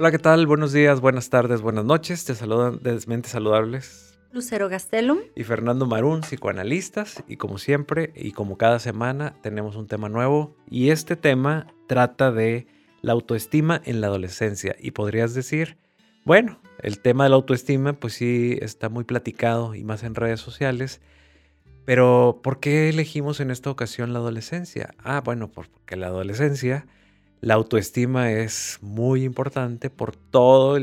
[0.00, 0.46] Hola, ¿qué tal?
[0.46, 2.24] Buenos días, buenas tardes, buenas noches.
[2.24, 4.18] Te saludan desde Mentes Saludables.
[4.32, 5.18] Lucero Gastelum.
[5.36, 7.22] Y Fernando Marún, psicoanalistas.
[7.28, 10.56] Y como siempre, y como cada semana, tenemos un tema nuevo.
[10.70, 12.66] Y este tema trata de
[13.02, 14.74] la autoestima en la adolescencia.
[14.80, 15.76] Y podrías decir,
[16.24, 20.40] bueno, el tema de la autoestima, pues sí, está muy platicado y más en redes
[20.40, 21.02] sociales.
[21.84, 24.94] Pero, ¿por qué elegimos en esta ocasión la adolescencia?
[24.96, 26.86] Ah, bueno, porque la adolescencia
[27.40, 30.78] la autoestima es muy importante por todo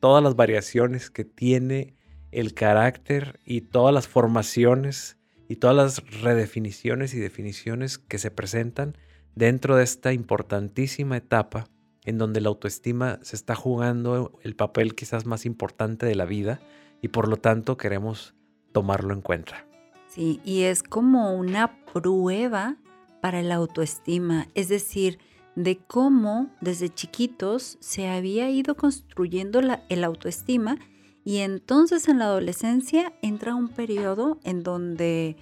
[0.00, 1.94] todas las variaciones que tiene
[2.32, 5.18] el carácter y todas las formaciones
[5.48, 8.96] y todas las redefiniciones y definiciones que se presentan
[9.34, 11.68] dentro de esta importantísima etapa
[12.04, 16.60] en donde la autoestima se está jugando el papel quizás más importante de la vida
[17.02, 18.34] y por lo tanto queremos
[18.72, 19.66] tomarlo en cuenta.
[20.08, 22.76] Sí, y es como una prueba
[23.20, 25.18] para la autoestima, es decir,
[25.62, 30.78] de cómo desde chiquitos se había ido construyendo la, el autoestima
[31.24, 35.36] y entonces en la adolescencia entra un periodo en donde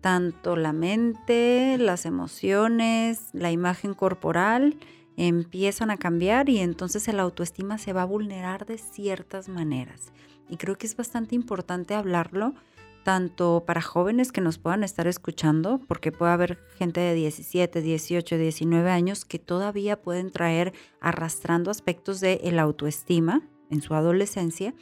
[0.00, 4.76] tanto la mente, las emociones, la imagen corporal
[5.16, 10.12] empiezan a cambiar y entonces el autoestima se va a vulnerar de ciertas maneras.
[10.48, 12.54] Y creo que es bastante importante hablarlo
[13.02, 18.38] tanto para jóvenes que nos puedan estar escuchando, porque puede haber gente de 17, 18,
[18.38, 24.74] 19 años que todavía pueden traer arrastrando aspectos de el autoestima en su adolescencia,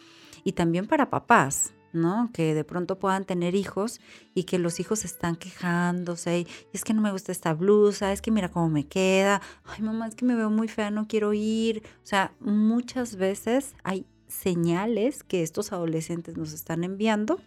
[0.44, 2.30] y también para papás, ¿no?
[2.32, 4.00] Que de pronto puedan tener hijos
[4.34, 8.22] y que los hijos están quejándose, y es que no me gusta esta blusa, es
[8.22, 11.32] que mira cómo me queda, ay mamá, es que me veo muy fea, no quiero
[11.32, 11.82] ir.
[12.02, 17.40] O sea, muchas veces hay señales que estos adolescentes nos están enviando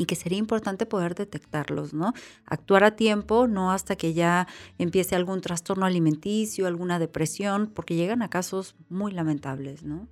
[0.00, 2.14] y que sería importante poder detectarlos, ¿no?
[2.46, 4.48] Actuar a tiempo, no hasta que ya
[4.78, 10.08] empiece algún trastorno alimenticio, alguna depresión, porque llegan a casos muy lamentables, ¿no?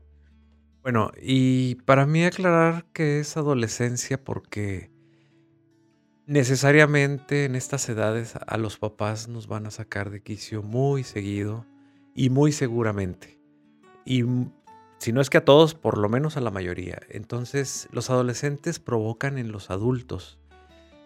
[0.82, 4.90] Bueno, y para mí aclarar que es adolescencia porque
[6.26, 11.64] necesariamente en estas edades a los papás nos van a sacar de quicio muy seguido
[12.14, 13.40] y muy seguramente.
[14.04, 14.22] Y
[14.98, 17.00] si no es que a todos, por lo menos a la mayoría.
[17.08, 20.38] Entonces los adolescentes provocan en los adultos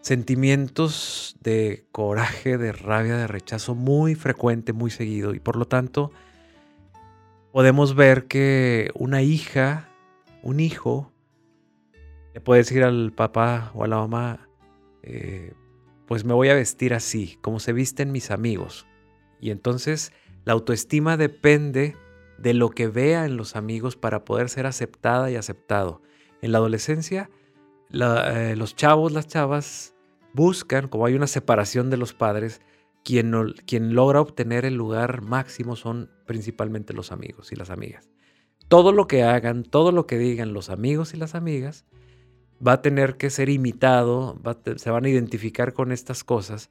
[0.02, 5.32] sentimientos de coraje, de rabia, de rechazo muy frecuente, muy seguido.
[5.32, 6.10] Y por lo tanto,
[7.52, 9.88] podemos ver que una hija,
[10.42, 11.12] un hijo,
[12.34, 14.48] le puede decir al papá o a la mamá,
[15.02, 15.54] eh,
[16.06, 18.86] pues me voy a vestir así, como se visten mis amigos.
[19.40, 20.12] Y entonces
[20.44, 21.96] la autoestima depende
[22.42, 26.02] de lo que vea en los amigos para poder ser aceptada y aceptado.
[26.40, 27.30] En la adolescencia,
[27.92, 29.94] eh, los chavos, las chavas
[30.32, 32.60] buscan, como hay una separación de los padres,
[33.04, 33.32] quien,
[33.64, 38.10] quien logra obtener el lugar máximo son principalmente los amigos y las amigas.
[38.66, 41.84] Todo lo que hagan, todo lo que digan los amigos y las amigas,
[42.66, 44.40] va a tener que ser imitado,
[44.76, 46.70] se van a identificar con estas cosas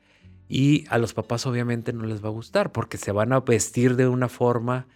[0.50, 3.96] y a los papás obviamente no les va a gustar porque se van a vestir
[3.96, 4.88] de una forma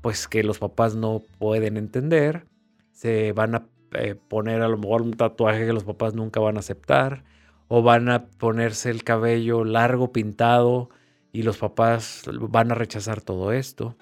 [0.00, 2.46] pues que los papás no pueden entender,
[2.92, 6.56] se van a eh, poner a lo mejor un tatuaje que los papás nunca van
[6.56, 7.24] a aceptar,
[7.68, 10.90] o van a ponerse el cabello largo pintado
[11.32, 13.96] y los papás van a rechazar todo esto,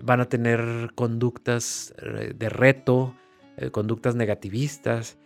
[0.00, 3.16] van a tener conductas eh, de reto,
[3.56, 5.18] eh, conductas negativistas,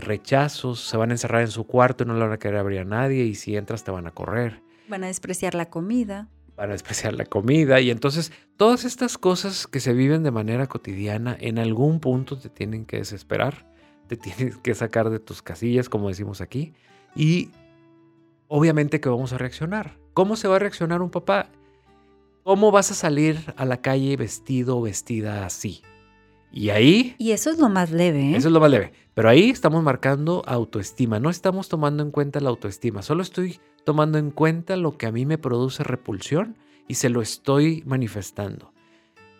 [0.00, 2.80] rechazos, se van a encerrar en su cuarto y no le van a querer abrir
[2.80, 4.60] a nadie y si entras te van a correr.
[4.88, 6.26] Van a despreciar la comida
[6.58, 11.36] para despreciar la comida y entonces todas estas cosas que se viven de manera cotidiana
[11.38, 13.72] en algún punto te tienen que desesperar,
[14.08, 16.74] te tienes que sacar de tus casillas como decimos aquí
[17.14, 17.50] y
[18.48, 19.96] obviamente que vamos a reaccionar.
[20.14, 21.48] ¿Cómo se va a reaccionar un papá?
[22.42, 25.82] ¿Cómo vas a salir a la calle vestido o vestida así?
[26.50, 27.14] Y ahí...
[27.18, 28.32] Y eso es lo más leve.
[28.32, 28.36] ¿eh?
[28.36, 28.92] Eso es lo más leve.
[29.14, 31.20] Pero ahí estamos marcando autoestima.
[31.20, 33.02] No estamos tomando en cuenta la autoestima.
[33.02, 36.58] Solo estoy tomando en cuenta lo que a mí me produce repulsión
[36.88, 38.74] y se lo estoy manifestando.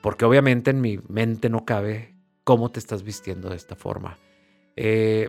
[0.01, 2.15] Porque obviamente en mi mente no cabe
[2.45, 4.17] cómo te estás vistiendo de esta forma.
[4.75, 5.29] Eh,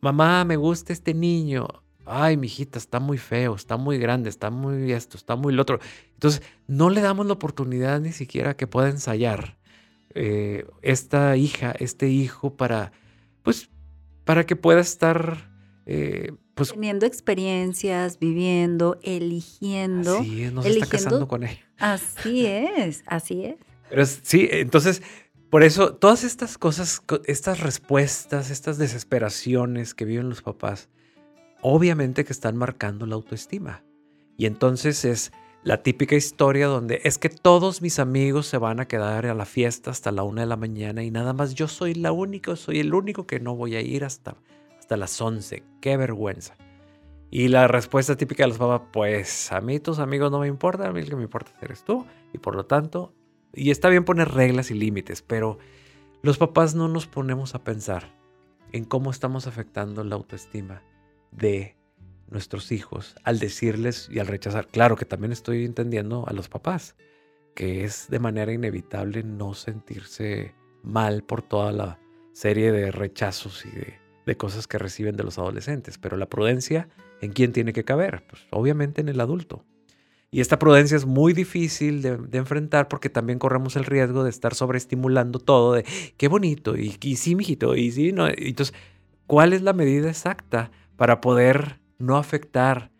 [0.00, 1.68] mamá, me gusta este niño.
[2.06, 5.62] Ay, mi hijita, está muy feo, está muy grande, está muy esto, está muy lo
[5.62, 5.78] otro.
[6.14, 9.58] Entonces, no le damos la oportunidad ni siquiera que pueda ensayar
[10.12, 12.90] eh, esta hija, este hijo, para,
[13.44, 13.70] pues,
[14.24, 15.52] para que pueda estar
[15.86, 20.18] eh, pues, teniendo experiencias, viviendo, eligiendo.
[20.18, 21.60] Así es, no se está casando con ella.
[21.78, 23.56] Así es, así es.
[23.90, 25.02] Pero sí, entonces,
[25.50, 30.88] por eso, todas estas cosas, estas respuestas, estas desesperaciones que viven los papás,
[31.62, 33.84] obviamente que están marcando la autoestima.
[34.36, 35.32] Y entonces es
[35.64, 39.46] la típica historia donde es que todos mis amigos se van a quedar a la
[39.46, 42.80] fiesta hasta la una de la mañana y nada más yo soy la única, soy
[42.80, 44.36] el único que no voy a ir hasta,
[44.84, 45.62] hasta las once.
[45.80, 46.56] Qué vergüenza.
[47.30, 50.88] Y la respuesta típica de los papás, pues a mí tus amigos no me importan,
[50.88, 52.06] a mí el que me importa eres tú.
[52.34, 53.14] Y por lo tanto,
[53.54, 55.58] y está bien poner reglas y límites, pero
[56.22, 58.14] los papás no nos ponemos a pensar
[58.72, 60.82] en cómo estamos afectando la autoestima
[61.32, 61.76] de
[62.28, 64.66] nuestros hijos al decirles y al rechazar.
[64.66, 66.94] Claro que también estoy entendiendo a los papás,
[67.54, 71.98] que es de manera inevitable no sentirse mal por toda la
[72.32, 74.03] serie de rechazos y de,
[74.36, 75.98] cosas que reciben de los adolescentes.
[75.98, 76.88] Pero la prudencia,
[77.20, 78.24] ¿en quién tiene que caber?
[78.28, 79.64] Pues obviamente en el adulto.
[80.30, 84.54] Y esta prudencia es muy difícil de, enfrentar porque también corremos el riesgo de estar
[84.54, 85.84] sobreestimulando todo de
[86.16, 88.26] qué bonito y, y sí, mijito, y sí, no.
[88.26, 88.74] Entonces,
[89.28, 92.90] ¿cuál es la medida exacta para poder no afectar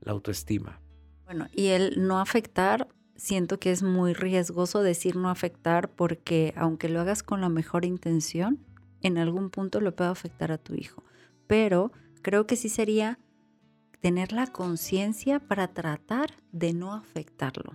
[0.00, 0.80] la autoestima.
[1.24, 6.88] Bueno, y el no afectar, siento que es muy riesgoso decir no afectar porque aunque
[6.88, 8.58] lo hagas con la mejor intención,
[9.04, 11.04] en algún punto lo puede afectar a tu hijo.
[11.46, 11.92] Pero
[12.22, 13.20] creo que sí sería
[14.00, 17.74] tener la conciencia para tratar de no afectarlo,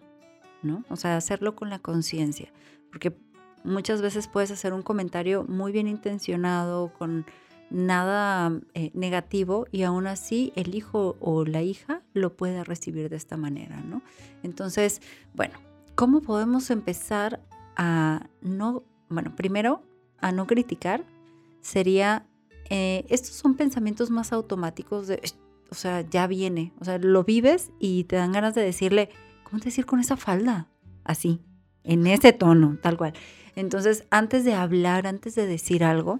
[0.62, 0.84] ¿no?
[0.90, 2.52] O sea, hacerlo con la conciencia,
[2.92, 3.16] porque
[3.64, 7.26] muchas veces puedes hacer un comentario muy bien intencionado, con
[7.70, 13.16] nada eh, negativo y aún así el hijo o la hija lo puede recibir de
[13.16, 14.02] esta manera, ¿no?
[14.44, 15.02] Entonces,
[15.36, 15.60] bueno,
[15.96, 17.42] ¿cómo podemos empezar
[17.76, 19.84] a no, bueno, primero,
[20.20, 21.04] a no criticar?
[21.62, 22.28] Sería,
[22.70, 25.22] eh, estos son pensamientos más automáticos de,
[25.70, 29.10] o sea, ya viene, o sea, lo vives y te dan ganas de decirle,
[29.44, 30.68] ¿cómo te decir con esa falda?
[31.04, 31.42] Así,
[31.84, 33.14] en ese tono, tal cual.
[33.56, 36.20] Entonces, antes de hablar, antes de decir algo,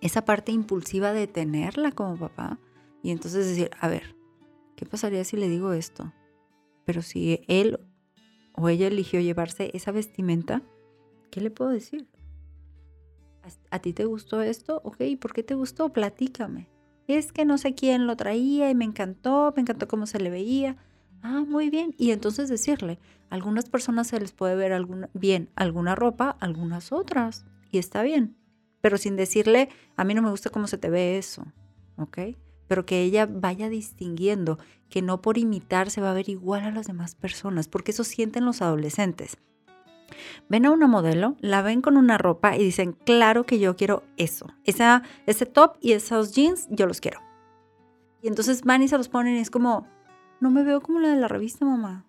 [0.00, 2.58] esa parte impulsiva de tenerla como papá
[3.02, 4.16] y entonces decir, a ver,
[4.76, 6.12] ¿qué pasaría si le digo esto?
[6.84, 7.80] Pero si él
[8.54, 10.62] o ella eligió llevarse esa vestimenta,
[11.30, 12.08] ¿qué le puedo decir?
[13.70, 14.80] ¿A ti te gustó esto?
[14.84, 15.92] Ok, ¿por qué te gustó?
[15.92, 16.68] Platícame.
[17.06, 20.30] Es que no sé quién lo traía y me encantó, me encantó cómo se le
[20.30, 20.76] veía.
[21.22, 21.94] Ah, muy bien.
[21.98, 22.98] Y entonces decirle,
[23.30, 27.46] algunas personas se les puede ver bien alguna ropa, algunas otras.
[27.70, 28.38] Y está bien
[28.80, 31.44] pero sin decirle, a mí no me gusta cómo se te ve eso,
[31.96, 32.18] ¿ok?
[32.66, 34.58] Pero que ella vaya distinguiendo
[34.88, 38.04] que no por imitar se va a ver igual a las demás personas, porque eso
[38.04, 39.36] sienten los adolescentes.
[40.48, 44.04] Ven a una modelo, la ven con una ropa y dicen, claro que yo quiero
[44.16, 47.20] eso, esa, ese top y esos jeans, yo los quiero.
[48.22, 49.86] Y entonces van y se los ponen y es como,
[50.40, 52.04] no me veo como la de la revista, mamá.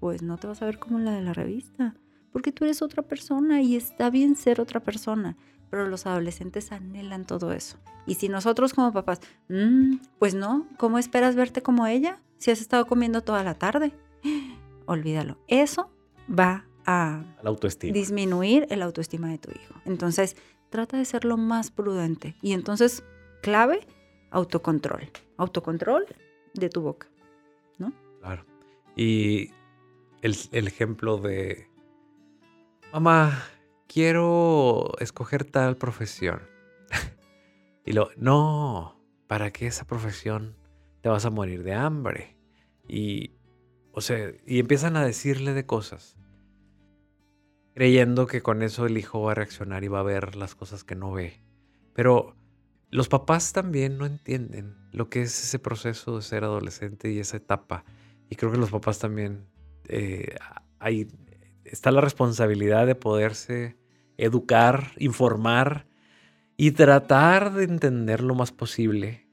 [0.00, 1.94] Pues no te vas a ver como la de la revista,
[2.32, 5.36] porque tú eres otra persona y está bien ser otra persona
[5.74, 7.78] pero los adolescentes anhelan todo eso.
[8.06, 9.18] Y si nosotros como papás,
[9.48, 13.92] mm, pues no, ¿cómo esperas verte como ella si has estado comiendo toda la tarde?
[14.86, 15.36] Olvídalo.
[15.48, 15.90] Eso
[16.30, 17.24] va a
[17.80, 19.74] disminuir el autoestima de tu hijo.
[19.84, 20.36] Entonces,
[20.70, 22.36] trata de ser lo más prudente.
[22.42, 23.04] Y entonces,
[23.42, 23.86] clave,
[24.30, 25.10] autocontrol.
[25.36, 26.06] Autocontrol
[26.54, 27.08] de tu boca,
[27.78, 27.92] ¿no?
[28.20, 28.44] Claro.
[28.96, 29.50] Y
[30.22, 31.68] el, el ejemplo de,
[32.92, 33.44] mamá,
[33.86, 36.42] quiero escoger tal profesión.
[37.84, 40.56] y lo, no, ¿para qué esa profesión?
[41.00, 42.36] Te vas a morir de hambre.
[42.88, 43.32] Y,
[43.92, 46.16] o sea, y empiezan a decirle de cosas,
[47.74, 50.84] creyendo que con eso el hijo va a reaccionar y va a ver las cosas
[50.84, 51.42] que no ve.
[51.92, 52.36] Pero
[52.90, 57.36] los papás también no entienden lo que es ese proceso de ser adolescente y esa
[57.36, 57.84] etapa.
[58.30, 59.46] Y creo que los papás también
[59.88, 60.36] eh,
[61.64, 63.76] está la responsabilidad de poderse
[64.16, 65.86] educar, informar
[66.56, 69.26] y tratar de entender lo más posible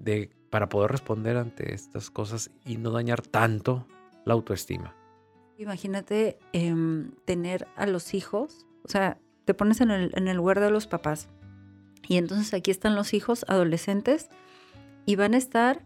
[0.00, 3.86] de, para poder responder ante estas cosas y no dañar tanto
[4.24, 4.96] la autoestima.
[5.58, 10.60] Imagínate em, tener a los hijos, o sea, te pones en el, en el lugar
[10.60, 11.28] de los papás
[12.08, 14.28] y entonces aquí están los hijos adolescentes
[15.06, 15.82] y van a estar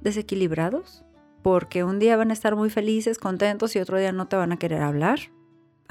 [0.00, 1.04] desequilibrados
[1.42, 4.52] porque un día van a estar muy felices, contentos y otro día no te van
[4.52, 5.18] a querer hablar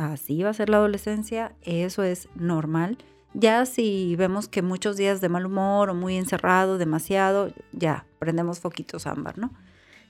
[0.10, 2.98] así va a ser la adolescencia, eso es normal.
[3.34, 8.60] Ya si vemos que muchos días de mal humor o muy encerrado, demasiado, ya prendemos
[8.60, 9.52] foquitos ámbar, ¿no?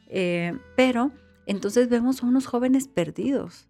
[0.07, 1.11] Eh, pero
[1.45, 3.67] entonces vemos a unos jóvenes perdidos.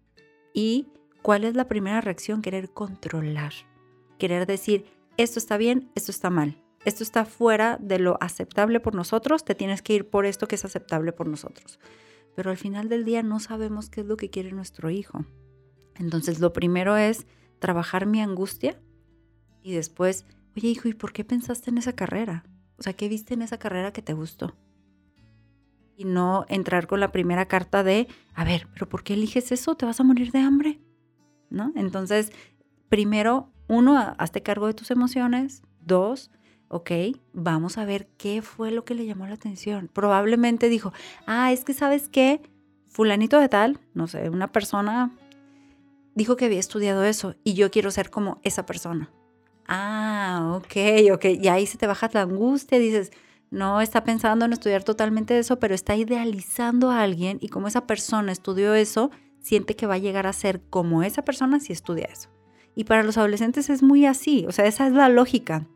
[0.52, 0.88] ¿Y
[1.22, 2.42] cuál es la primera reacción?
[2.42, 3.52] Querer controlar.
[4.18, 4.84] Querer decir,
[5.16, 6.62] esto está bien, esto está mal.
[6.84, 10.56] Esto está fuera de lo aceptable por nosotros, te tienes que ir por esto que
[10.56, 11.78] es aceptable por nosotros.
[12.34, 15.24] Pero al final del día no sabemos qué es lo que quiere nuestro hijo.
[15.94, 17.26] Entonces, lo primero es
[17.60, 18.80] trabajar mi angustia
[19.62, 20.26] y después,
[20.56, 22.44] oye hijo, ¿y por qué pensaste en esa carrera?
[22.78, 24.56] O sea, ¿qué viste en esa carrera que te gustó?
[25.96, 29.74] Y no entrar con la primera carta de, a ver, pero ¿por qué eliges eso?
[29.74, 30.80] ¿Te vas a morir de hambre?
[31.50, 31.72] ¿No?
[31.76, 32.32] Entonces,
[32.88, 35.62] primero, uno, hazte cargo de tus emociones.
[35.80, 36.30] Dos,
[36.68, 36.90] ok,
[37.32, 39.90] vamos a ver qué fue lo que le llamó la atención.
[39.92, 40.92] Probablemente dijo,
[41.26, 42.40] ah, es que sabes qué,
[42.88, 45.12] fulanito de tal, no sé, una persona
[46.14, 49.10] dijo que había estudiado eso y yo quiero ser como esa persona.
[49.66, 51.24] Ah, ok, ok.
[51.40, 53.12] Y ahí se te baja la angustia, dices,
[53.52, 57.86] no está pensando en estudiar totalmente eso, pero está idealizando a alguien y como esa
[57.86, 62.06] persona estudió eso, siente que va a llegar a ser como esa persona si estudia
[62.06, 62.30] eso.
[62.74, 65.68] Y para los adolescentes es muy así, o sea, esa es la lógica.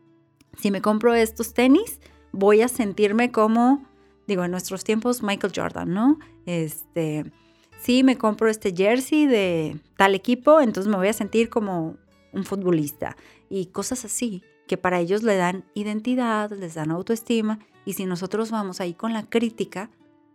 [0.57, 3.85] Si me compro estos tenis, voy a sentirme como,
[4.25, 6.17] digo, en nuestros tiempos Michael Jordan, ¿no?
[6.47, 7.31] Este,
[7.79, 11.95] si me compro este jersey de tal equipo, entonces me voy a sentir como
[12.33, 13.15] un futbolista
[13.51, 18.51] y cosas así que para ellos le dan identidad, les dan autoestima y si nosotros
[18.51, 19.89] vamos ahí con la crítica,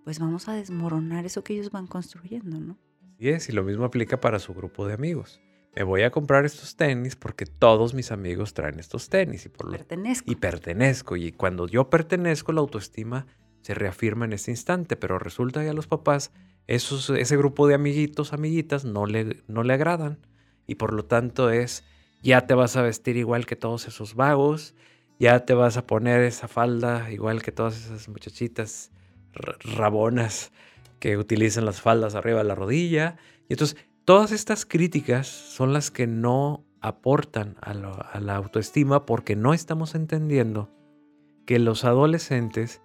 [0.04, 2.78] pues vamos a desmoronar eso que ellos van construyendo, ¿no?
[3.14, 5.40] Así es, y lo mismo aplica para su grupo de amigos.
[5.76, 9.66] Me voy a comprar estos tenis porque todos mis amigos traen estos tenis y por
[9.66, 10.30] lo pertenezco.
[10.30, 13.26] y pertenezco y cuando yo pertenezco la autoestima
[13.62, 16.32] se reafirma en ese instante, pero resulta que a los papás
[16.66, 20.18] esos, ese grupo de amiguitos, amiguitas no le, no le agradan
[20.66, 21.84] y por lo tanto es
[22.22, 24.74] ya te vas a vestir igual que todos esos vagos,
[25.18, 28.90] ya te vas a poner esa falda igual que todas esas muchachitas
[29.76, 30.52] rabonas
[30.98, 33.16] que utilizan las faldas arriba de la rodilla.
[33.48, 39.36] Y entonces, todas estas críticas son las que no aportan a, a la autoestima porque
[39.36, 40.70] no estamos entendiendo
[41.46, 42.80] que los adolescentes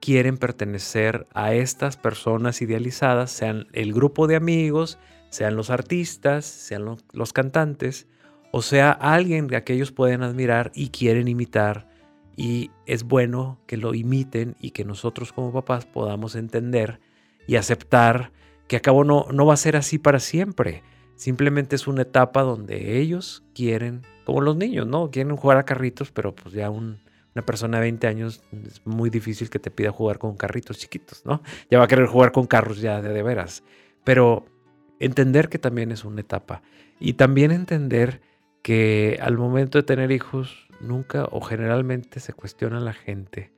[0.00, 4.98] quieren pertenecer a estas personas idealizadas, sean el grupo de amigos,
[5.30, 8.06] sean los artistas, sean los cantantes,
[8.50, 11.88] o sea, alguien que ellos pueden admirar y quieren imitar.
[12.36, 17.00] Y es bueno que lo imiten y que nosotros como papás podamos entender
[17.46, 18.32] y aceptar
[18.68, 20.82] que a cabo no, no va a ser así para siempre.
[21.16, 25.10] Simplemente es una etapa donde ellos quieren, como los niños, ¿no?
[25.10, 29.50] Quieren jugar a carritos, pero pues ya una persona de 20 años es muy difícil
[29.50, 31.42] que te pida jugar con carritos chiquitos, ¿no?
[31.70, 33.64] Ya va a querer jugar con carros ya de, de veras.
[34.04, 34.46] Pero
[35.00, 36.62] entender que también es una etapa.
[37.00, 38.20] Y también entender
[38.62, 43.52] que al momento de tener hijos nunca o generalmente se cuestiona la gente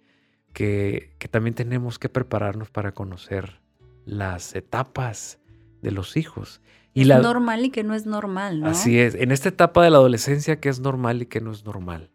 [0.52, 3.61] que, también tenemos que prepararnos para conocer
[4.04, 5.38] las etapas
[5.83, 6.61] de los hijos.
[6.92, 8.69] Y es la, normal y que no es normal, ¿no?
[8.69, 9.14] Así es.
[9.14, 12.11] En esta etapa de la adolescencia, ¿qué es normal y qué no es normal?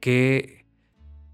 [0.00, 0.66] ¿Qué,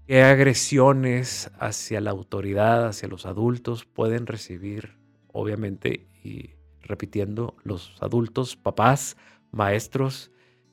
[0.05, 4.97] ¿Qué agresiones hacia la autoridad, hacia los adultos pueden recibir,
[5.33, 9.17] obviamente, y repitiendo, los adultos, papás,
[9.51, 10.31] maestros,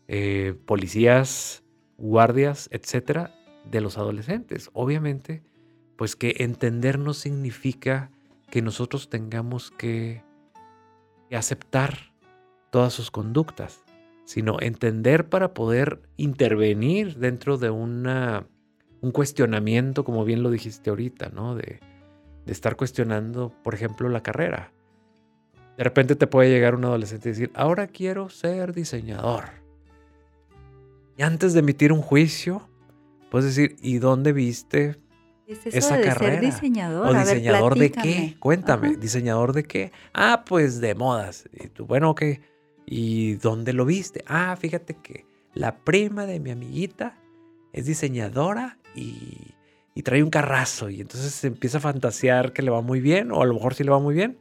[0.09, 1.65] eh, policías,
[1.99, 3.35] guardias, etcétera,
[3.71, 4.71] de los adolescentes.
[4.73, 5.43] Obviamente,
[5.97, 8.11] pues que entender no significa
[8.51, 10.25] que nosotros tengamos que,
[11.33, 12.13] aceptar
[12.71, 13.83] todas sus conductas,
[14.25, 18.47] sino entender para poder intervenir dentro de una,
[19.01, 21.57] un cuestionamiento, como bien lo dijiste ahorita, ¿no?
[21.57, 21.81] De,
[22.45, 24.73] de estar cuestionando, por ejemplo, la carrera.
[25.77, 29.65] De repente te puede llegar un adolescente y decir, ahora quiero ser diseñador.
[31.16, 32.68] Y antes de emitir un juicio,
[33.30, 34.96] puedes decir, ¿y dónde viste
[35.46, 36.40] esa carrera?
[36.40, 37.08] diseñador.
[37.08, 38.37] ¿O diseñador de qué?
[38.38, 39.92] Cuéntame, ¿diseñador de qué?
[40.12, 41.49] Ah, pues de modas.
[41.52, 42.23] Y tú, bueno, ok.
[42.85, 44.23] ¿Y dónde lo viste?
[44.26, 47.18] Ah, fíjate que la prima de mi amiguita
[47.73, 49.54] es diseñadora y,
[49.94, 50.90] y trae un carrazo.
[50.90, 53.75] Y entonces se empieza a fantasear que le va muy bien, o a lo mejor
[53.75, 54.38] sí le va muy bien.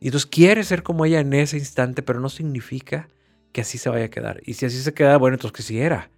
[0.00, 3.08] Y entonces quiere ser como ella en ese instante, pero no significa
[3.52, 4.42] que así se vaya a quedar.
[4.44, 6.10] Y si así se queda, bueno, entonces que sí era.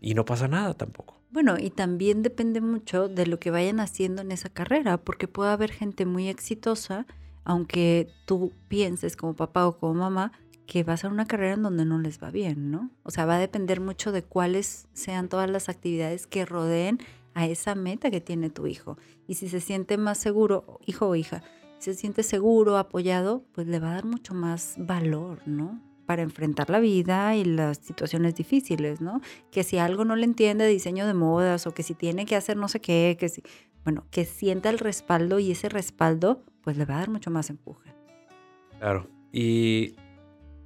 [0.00, 1.20] Y no pasa nada tampoco.
[1.30, 5.50] Bueno, y también depende mucho de lo que vayan haciendo en esa carrera, porque puede
[5.50, 7.06] haber gente muy exitosa,
[7.44, 10.32] aunque tú pienses como papá o como mamá
[10.66, 12.90] que va a ser una carrera en donde no les va bien, ¿no?
[13.02, 16.98] O sea, va a depender mucho de cuáles sean todas las actividades que rodeen
[17.34, 18.96] a esa meta que tiene tu hijo.
[19.26, 21.42] Y si se siente más seguro, hijo o hija,
[21.78, 25.80] si se siente seguro, apoyado, pues le va a dar mucho más valor, ¿no?
[26.06, 29.20] Para enfrentar la vida y las situaciones difíciles, ¿no?
[29.50, 32.36] Que si algo no le entiende de diseño de modas o que si tiene que
[32.36, 33.42] hacer no sé qué, que si,
[33.84, 37.50] bueno, que sienta el respaldo y ese respaldo pues le va a dar mucho más
[37.50, 37.94] empuje.
[38.78, 39.96] Claro, y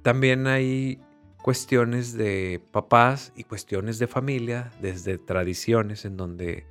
[0.01, 0.99] también hay
[1.41, 6.65] cuestiones de papás y cuestiones de familia, desde tradiciones en donde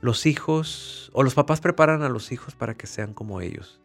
[0.00, 3.80] los hijos o los papás preparan a los hijos para que sean como ellos.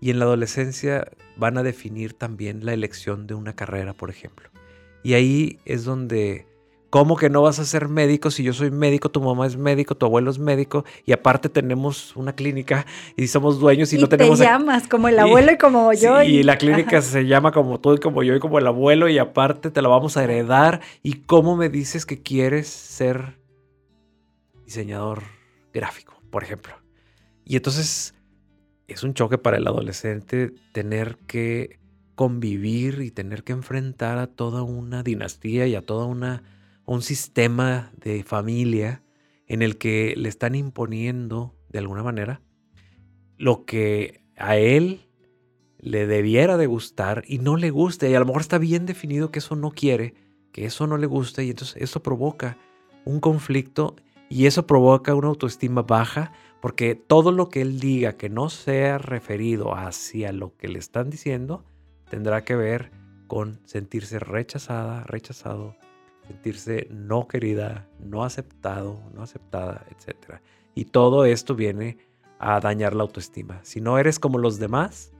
[0.00, 4.50] Y en la adolescencia van a definir también la elección de una carrera, por ejemplo.
[5.02, 6.46] Y ahí es donde
[6.94, 9.96] ¿Cómo que no vas a ser médico si yo soy médico, tu mamá es médico,
[9.96, 12.86] tu abuelo es médico y aparte tenemos una clínica
[13.16, 14.38] y somos dueños y, no tenemos...
[14.38, 16.22] te llamas como el abuelo y, como yo.
[16.22, 19.18] y, la clínica se llama como tú y como yo y como el abuelo y
[19.18, 20.82] aparte te la vamos a heredar.
[21.02, 23.40] ¿Y cómo me dices que quieres ser
[24.64, 25.24] diseñador
[25.72, 26.74] gráfico, por ejemplo?
[27.44, 28.14] Y entonces
[28.88, 31.78] es un choque para el adolescente tener que
[32.14, 36.42] convivir y tener que enfrentar a toda una dinastía y a toda una
[36.86, 39.02] un sistema de familia
[39.46, 42.40] en el que le están imponiendo de alguna manera
[43.36, 45.08] lo que a él
[45.78, 49.30] le debiera de gustar y no le gusta y a lo mejor está bien definido
[49.30, 50.14] que eso no quiere,
[50.52, 52.58] que eso no le gusta y entonces eso provoca
[53.04, 53.96] un conflicto
[54.28, 56.32] y eso provoca una autoestima baja
[56.64, 61.10] porque todo lo que él diga que no sea referido hacia lo que le están
[61.10, 61.62] diciendo
[62.08, 62.90] tendrá que ver
[63.26, 65.76] con sentirse rechazada, rechazado,
[66.26, 70.40] sentirse no querida, no aceptado, no aceptada, etc.
[70.74, 71.98] Y todo esto viene
[72.38, 73.60] a dañar la autoestima.
[73.62, 75.12] Si no eres como los demás,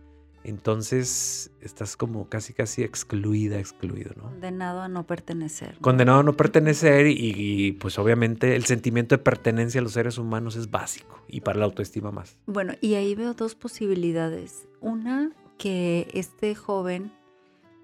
[0.45, 4.25] entonces estás como casi casi excluida, excluido, ¿no?
[4.25, 5.79] Condenado a no pertenecer.
[5.81, 10.57] Condenado a no pertenecer y, pues obviamente el sentimiento de pertenencia a los seres humanos
[10.57, 12.39] es básico y para la autoestima más.
[12.47, 14.69] Bueno, y ahí veo dos posibilidades.
[14.81, 17.13] Una, que este joven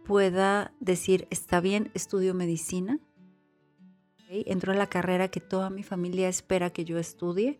[0.05, 3.01] pueda decir, está bien, estudio medicina,
[4.33, 7.59] Entro a la carrera que toda mi familia espera que yo estudie,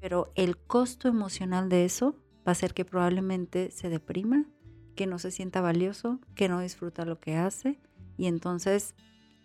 [0.00, 4.46] pero el costo emocional de eso va a ser que probablemente se deprima,
[4.94, 7.78] que no se sienta valioso, que no disfruta lo que hace
[8.16, 8.94] y entonces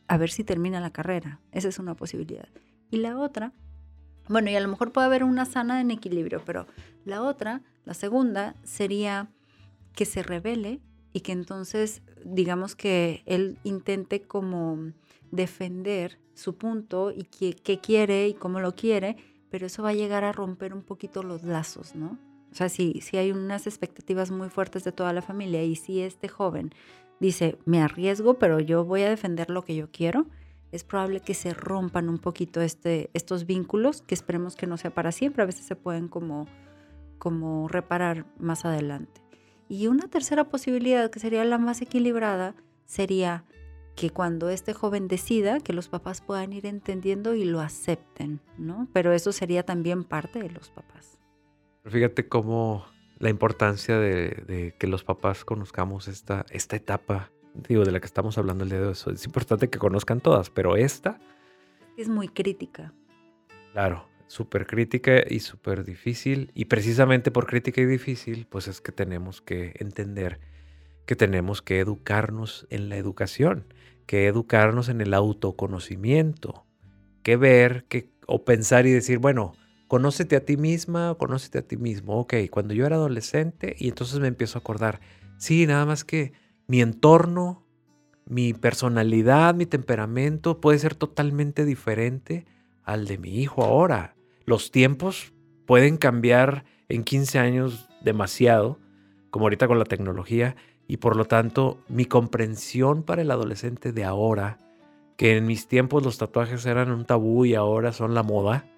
[0.08, 1.40] a ver si termina la carrera.
[1.52, 2.50] Esa es una posibilidad.
[2.90, 3.54] Y la otra,
[4.28, 6.68] bueno, y a lo mejor puede haber una sana en equilibrio, pero
[7.06, 9.32] la otra, la segunda, sería
[9.96, 10.82] que se revele
[11.14, 14.92] y que entonces digamos que él intente como
[15.32, 19.18] defender su punto y qué, quiere y cómo lo quiere,
[19.50, 22.18] pero eso va a llegar a romper un poquito los lazos, ¿no?
[22.52, 26.02] O sea, si, si hay unas expectativas muy fuertes de toda la familia y si
[26.02, 26.74] este joven
[27.20, 30.26] dice, me arriesgo, pero yo voy a defender lo que yo quiero,
[30.72, 34.94] es probable que se rompan un poquito este, estos vínculos, que esperemos que no sea
[34.94, 36.48] para siempre, a veces se pueden como,
[37.18, 39.22] como reparar más adelante.
[39.70, 43.46] Y una tercera posibilidad, que sería la más equilibrada, sería
[43.96, 48.88] que cuando este joven decida, que los papás puedan ir entendiendo y lo acepten, ¿no?
[48.94, 51.21] Pero eso sería también parte de los papás.
[51.86, 52.86] Fíjate cómo
[53.20, 58.38] la importancia de, que los papás conozcamos esta, esta etapa, digo, de la que estamos
[58.38, 59.14] hablando el día de hoy.
[59.14, 61.20] Es importante que conozcan todas, pero esta...
[61.98, 62.94] Es muy crítica.
[63.74, 66.52] Claro, súper crítica y súper difícil.
[66.54, 70.40] Y precisamente por crítica y difícil, pues es que tenemos que entender
[71.06, 73.74] que tenemos que educarnos en la educación,
[74.06, 76.66] que educarnos en el autoconocimiento,
[77.24, 79.54] que ver que, o pensar y decir, bueno,
[79.92, 82.18] conócete a ti misma conócete a ti mismo.
[82.18, 85.02] Ok, cuando yo era adolescente y entonces me empiezo a acordar,
[85.36, 86.32] sí, nada más que
[86.66, 87.66] mi entorno,
[88.26, 92.46] mi personalidad, mi temperamento puede ser totalmente diferente
[92.86, 94.16] al de mi hijo ahora.
[94.46, 95.34] Los tiempos
[95.66, 98.80] pueden cambiar en 15 años demasiado,
[99.30, 100.56] como ahorita con la tecnología,
[100.88, 104.58] y por lo tanto mi comprensión para el adolescente de ahora,
[105.18, 108.71] que en mis tiempos los tatuajes eran un tabú y ahora son la moda,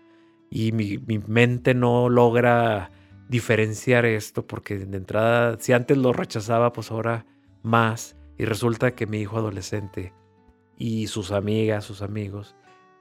[0.55, 2.91] y mi, mente no logra
[3.27, 7.25] diferenciar esto porque de entrada, si antes lo rechazaba, pues ahora
[7.63, 10.13] más, y resulta que mi hijo adolescente
[10.77, 12.55] y sus amigas, sus amigos,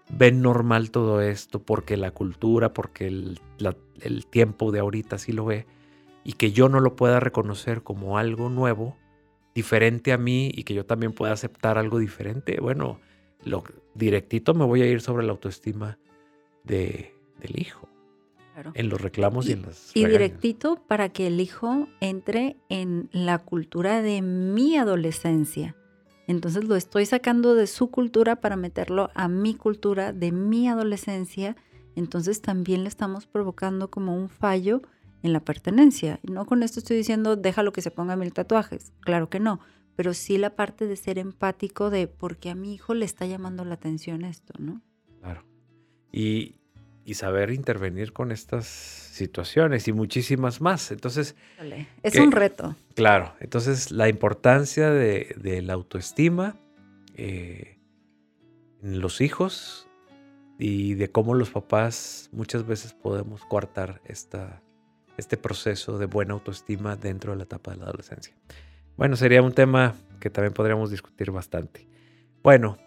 [0.08, 3.38] ven normal todo esto porque la cultura, porque el,
[4.00, 5.66] el tiempo de ahorita sí lo ve,
[6.24, 8.96] y que yo no lo pueda reconocer como algo nuevo,
[9.54, 12.98] diferente a mí y que yo también pueda aceptar algo diferente, bueno,
[13.44, 13.62] lo
[13.94, 15.98] directito me voy a ir sobre la autoestima
[16.64, 17.12] de,
[17.42, 17.88] del hijo.
[18.74, 19.96] En los reclamos y, en las.
[19.96, 25.74] Y directito para que el hijo entre en la cultura de mi adolescencia.
[26.26, 31.56] Entonces lo estoy sacando de su cultura para meterlo a mi cultura de mi adolescencia.
[31.96, 34.82] Entonces también le estamos provocando como un fallo
[35.22, 36.20] en la pertenencia.
[36.22, 38.92] Y no con esto estoy diciendo, déjalo que se ponga mil tatuajes.
[39.00, 39.60] Claro que no.
[39.96, 43.64] Pero sí la parte de ser empático de porque a mi hijo le está llamando
[43.64, 44.80] la atención esto, ¿no?
[45.20, 45.44] Claro.
[46.12, 46.56] Y,
[47.14, 50.90] saber intervenir con estas situaciones y muchísimas más.
[50.90, 51.36] Entonces...
[52.02, 52.76] Es un reto.
[52.94, 53.34] Claro.
[53.40, 56.56] Entonces la importancia de, la autoestima
[57.14, 57.78] eh,
[58.82, 59.88] en los hijos
[60.58, 64.62] y de cómo los papás muchas veces podemos coartar esta,
[65.16, 68.34] este proceso de buena autoestima dentro de la etapa de la adolescencia.
[68.96, 71.88] Bueno, sería un tema que también podríamos discutir bastante.
[72.42, 72.78] Bueno,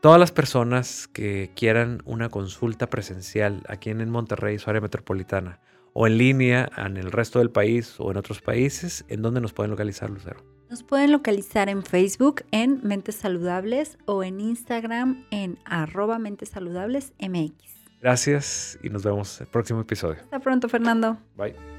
[0.00, 5.60] Todas las personas que quieran una consulta presencial aquí en Monterrey, su área metropolitana,
[5.92, 9.52] o en línea en el resto del país o en otros países, ¿en dónde nos
[9.52, 10.42] pueden localizar, Lucero?
[10.70, 17.12] Nos pueden localizar en Facebook en Mentes Saludables o en Instagram en arroba Mentes Saludables
[17.20, 17.52] MX.
[18.00, 20.20] Gracias y nos vemos en el próximo episodio.
[20.22, 21.18] Hasta pronto, Fernando.
[21.36, 21.69] Bye.